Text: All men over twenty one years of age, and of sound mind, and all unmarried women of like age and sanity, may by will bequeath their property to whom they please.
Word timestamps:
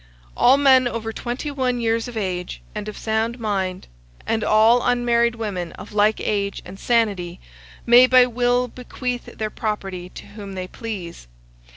All 0.35 0.57
men 0.57 0.87
over 0.87 1.13
twenty 1.13 1.51
one 1.51 1.79
years 1.79 2.07
of 2.07 2.17
age, 2.17 2.59
and 2.73 2.87
of 2.87 2.97
sound 2.97 3.37
mind, 3.39 3.85
and 4.25 4.43
all 4.43 4.81
unmarried 4.81 5.35
women 5.35 5.73
of 5.73 5.93
like 5.93 6.19
age 6.19 6.59
and 6.65 6.79
sanity, 6.79 7.39
may 7.85 8.07
by 8.07 8.25
will 8.25 8.67
bequeath 8.67 9.25
their 9.37 9.51
property 9.51 10.09
to 10.09 10.25
whom 10.25 10.53
they 10.53 10.67
please. 10.67 11.27